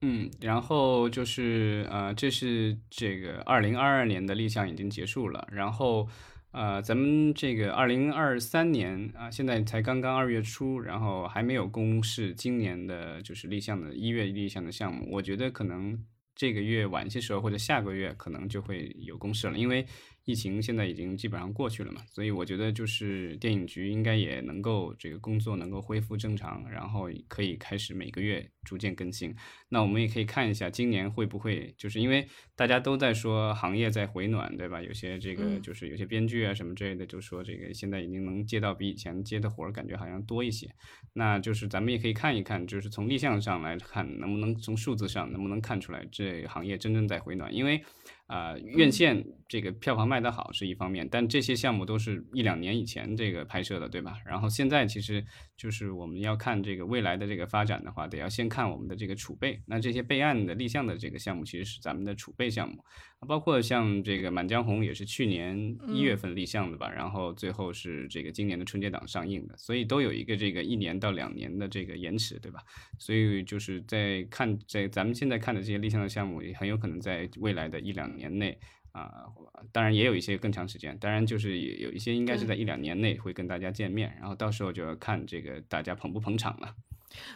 [0.00, 6.08] 嗯，然后就是呃，这是这个二零二二年的立项已经结束了，然后
[6.50, 16.04] 呃，咱们这个二零二三年啊，现在才刚刚二月初，然后还没有公示今年的就是立项的一月立项的项目，我觉得可能
[16.34, 19.86] 这个月晚些时候或者下个月可能就会有公示了，因为。
[20.26, 29.32] 疫情现在已经基本上过去了嘛，所以我觉得就是电影局应该也能够这个工作能够恢复正常，然后可以开始每个月逐渐更新。
[29.68, 34.82] 那我们也可以看一下今年会不会，就是因为大家都在说行业在回暖，对吧？
[34.82, 40.68] 有些这个就是有些编剧啊什么之类的，就说这个现在已经能接到比以前接的活儿感觉好像多一些。
[41.12, 47.54] 那就是咱们也可以看一看，就是从立项上来看，能不能从数字上能不能看出来这行业真正在回暖？
[47.54, 47.80] 因为。
[48.26, 54.18] 啊，院线这个票房卖得好是一方面，但这些项目都是一两年以前这个拍摄的，对吧？
[54.26, 55.24] 然后现在其实
[55.56, 59.62] 就是我们要看这个未来的这个发展的话，得要先看我们的这个储备。
[59.66, 62.84] 那这些备案的立项的这个项目，其实是咱们的储备项目。
[63.26, 72.60] 包括像这个《满江红》也是去年一月份立项的吧，然后最后是这个今年的春节档上映的，所以都有一个这个一年到两年的这个延迟，对吧？
[72.98, 78.56] 所以就是在看在咱们现在看的这些立项的项目，也很有可能在未来的一两年内
[78.92, 79.24] 啊，
[79.72, 86.74] 当然也有一些更长时间，当然就是有一些应该是在一两年内会跟大家见面，然后到时候就要看这个大家捧不捧场了。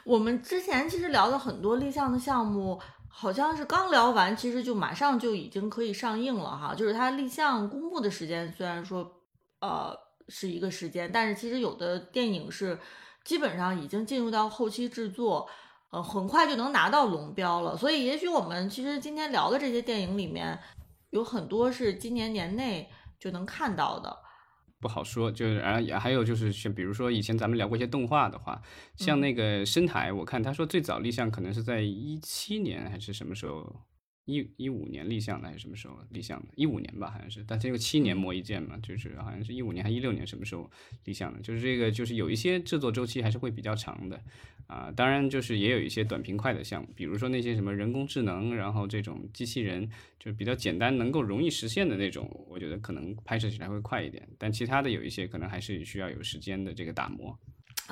[0.05, 2.79] 我们之前其实聊了很多立项的项目。
[3.13, 6.75] 好像是刚聊完，其实就马上就已经可以上映了哈。
[6.75, 9.11] 就是它立项公布的时间，虽然说
[9.61, 9.95] 呃
[10.29, 12.79] 是一个时间，但是其实有的电影是
[13.25, 15.47] 基本上已经进入到后期制作，
[15.91, 17.77] 呃，很快就能拿到龙标了。
[17.77, 20.59] 所以也许我们其实今天聊的这些电影里面，
[21.11, 22.89] 有很多是今年年内
[23.19, 24.17] 就能看到的。
[24.81, 28.61] 不好说，就是然后也还有就是像比如说以前咱们聊过一些动画的话，
[28.97, 33.77] 像那个深海，我看他说最早立项可能是在一七年还是什么时候，
[34.27, 36.49] 一一五年立项的还是什么时候立项的？
[36.55, 37.45] 一五年吧，好像是。
[37.49, 40.71] 但这个七年磨一剑嘛，就是好像是一五年还一六年什么时候
[41.05, 41.41] 立项的？
[41.41, 44.21] 就是这个就是有一些制作周期还是会比较长的。
[44.67, 54.29] 啊，当然就是也有一些短平快的项目，比如说那些什么人工智能，然后这种机器人，就比较简单，能够容易实现的那种，我觉得可能拍摄起来会快一点。
[54.39, 57.37] 但其他的有一些可能还是需要有时间的这个打磨。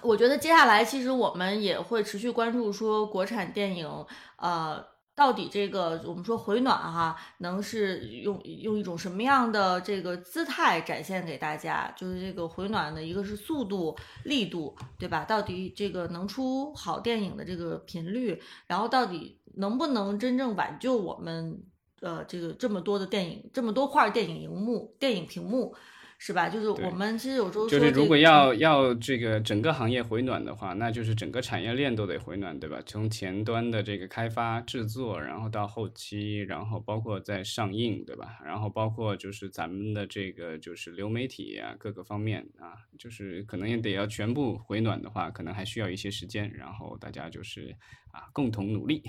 [0.05, 3.89] 我觉得接下来其实我们也会持续关注说国产电影，
[4.37, 4.98] 呃。
[5.19, 11.93] 到底这个我们说回暖哈，能是用用一种什么样的这个姿态展现给大家？
[11.97, 15.25] 就是这个回暖的一个是速度、力度，对吧？
[15.25, 21.65] 到底这个能出好电影的这个频率，然后到底能不能真正挽救我们
[22.01, 25.75] 呃这个这么多的电影，这么多块电影荧幕、电影屏幕？
[26.21, 26.49] 是吧？
[26.49, 32.83] 就是我们其实有时候就是如果要要这个整个行业回暖的话，那就是整个产业链都得回暖，对吧？
[32.85, 38.41] 从前端的这个开发制作，然后到后期，然后包括在上映，对吧？
[38.45, 47.77] 然后包括就是咱们的这个就是流媒体啊，各个方面啊，就是可能也得要全部回暖的话，可能还需要一些时间，然后大家就是
[48.11, 49.05] 啊共同努力。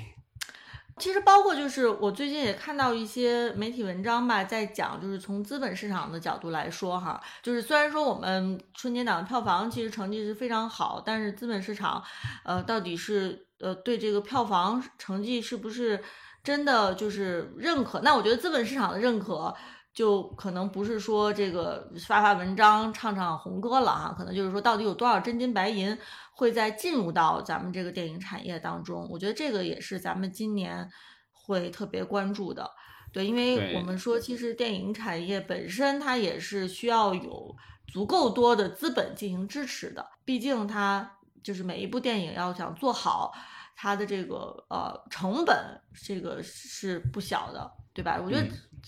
[1.00, 12.04] 其实包括就是我最近也看到一些媒体文章吧，在讲就是从资本市场的角度来说哈，就是虽然说我们春节档票房其实成绩是非常好，但是资本市场，
[12.44, 16.04] 呃，到底是呃对这个票房成绩是不是
[16.44, 18.02] 真的就是认可？
[18.02, 19.56] 那我觉得资本市场的认可。
[20.00, 25.98] 就可能不是说这个发发文章、唱唱红歌了哈，可能就是说到底有多少真金白银
[26.32, 29.06] 会在进入到咱们这个电影产业当中。
[29.12, 30.90] 我觉得这个也是咱们今年
[31.34, 32.72] 会特别关注的。
[33.12, 37.54] 对，因为我们说其实电影产业本身它也是需要有
[37.90, 41.12] 足够多的资本进行支持的，毕竟它
[41.44, 43.34] 就是每一部电影要想做好。
[43.76, 45.58] 它的这个呃成本，
[46.06, 48.20] 这个是不小的，对吧？
[48.22, 48.46] 我觉得，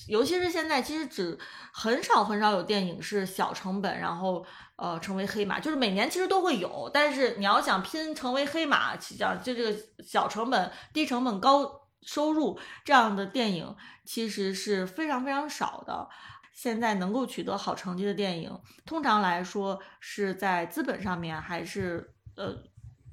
[0.08, 1.38] 尤其是现在，其实只
[1.74, 13.76] 很少很少有电影是小成本，然后呃成为黑马，就是每年其实都会有，但是你要想拼成为黑马，讲就这个小成本、低成本、高收入这样的电影，
[14.06, 16.08] 其实是非常非常少的。
[16.54, 22.56] 现在能够取得好成绩的电影，通常来说是在资本上面还是呃。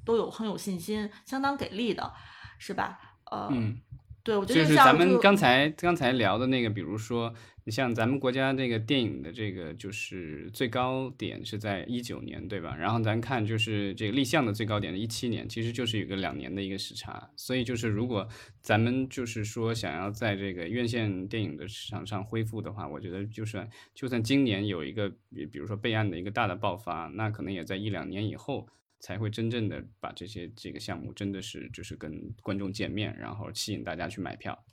[0.04, 2.14] 都有很有信心，相当给力的，
[2.58, 2.98] 是吧？
[3.30, 3.78] 呃，嗯，
[4.28, 7.32] 对，我觉得就是咱们刚才刚才聊的那个，比如说，
[7.64, 12.76] 你像咱们国家这个电影的这个就是最高点是在一九年，对吧？
[12.76, 17.30] 然后咱看就是这个立项的最高点是一七年，其实就是有个两年的一个时差。
[17.36, 18.28] 所以就是如果
[18.60, 28.68] 咱们就是说想要在这个院线电影的市场上恢复的话，我觉得就算就算今年有一个比比如说备案的一个大的爆发，那可能也在一两年以后。
[29.00, 34.64] 才会真正的把这些这个项目真的是就是跟观众见面，然后吸引大家去买票。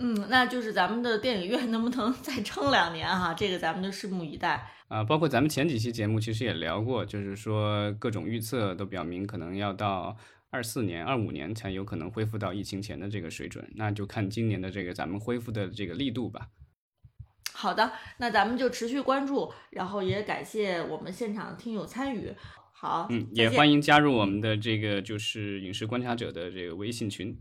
[0.00, 3.34] 嗯，那就是咱们的电影院能不能再撑两年哈？
[3.34, 5.02] 这个咱们就拭目以待啊。
[5.02, 10.16] 包括咱们前几期节目其实也聊过，就是说各种预测都表明可能要到
[10.50, 13.68] 二四年、二五年才有可能恢复到疫情前的这个水准。
[13.74, 16.48] 那就看今年的这个咱们恢复的这个力度吧。
[17.52, 22.32] 好的，那咱们就持续关注，然后也感谢我们现场的听友参与。
[22.80, 27.36] 好，嗯，也欢迎加入我们的这个就是影视观察者的这个微信群，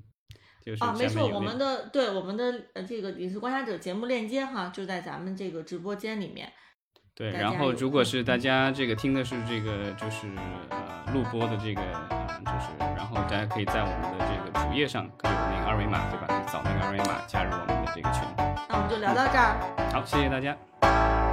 [0.66, 6.52] 就是啊，没错，我们的对我们的呃这个影视观察者节目链接哈，就在咱们这个直播间里面。
[7.14, 10.28] 对，然后如果是大家这个听的是这个就是
[10.70, 16.46] 呃录播的这个呃就是，然后大家可以在我们的这个主页上有那个二维码对吧？
[16.48, 18.24] 扫那个二维码加入我们的这个群。
[18.70, 19.92] 那我们就聊到这儿。
[19.92, 21.27] 好，谢谢大家。